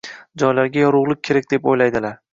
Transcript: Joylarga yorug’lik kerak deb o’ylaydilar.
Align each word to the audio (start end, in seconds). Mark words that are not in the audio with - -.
Joylarga 0.43 0.81
yorug’lik 0.83 1.23
kerak 1.29 1.49
deb 1.55 1.71
o’ylaydilar. 1.75 2.21